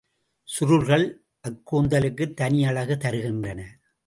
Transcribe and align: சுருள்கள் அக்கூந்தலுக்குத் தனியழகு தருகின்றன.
சுருள்கள் 0.47 1.05
அக்கூந்தலுக்குத் 1.47 2.33
தனியழகு 2.33 2.97
தருகின்றன. 2.97 3.61